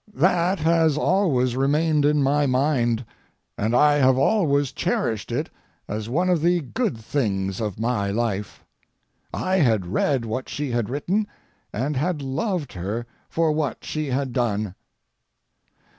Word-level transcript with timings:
That 0.15 0.57
has 0.61 0.97
always 0.97 1.55
remained 1.55 2.05
in 2.05 2.23
my 2.23 2.47
mind, 2.47 3.05
and 3.55 3.75
I 3.75 3.97
have 3.97 4.17
always 4.17 4.71
cherished 4.71 5.31
it 5.31 5.51
as 5.87 6.09
one 6.09 6.27
of 6.27 6.41
the 6.41 6.61
good 6.61 6.97
things 6.97 7.61
of 7.61 7.77
my 7.79 8.09
life. 8.09 8.65
I 9.31 9.57
had 9.57 9.85
read 9.85 10.25
what 10.25 10.49
she 10.49 10.71
had 10.71 10.89
written, 10.89 11.27
and 11.71 11.95
had 11.95 12.23
loved 12.23 12.73
her 12.73 13.05
for 13.29 13.51
what 13.51 13.83
she 13.83 14.07
had 14.07 14.33
done. 14.33 14.73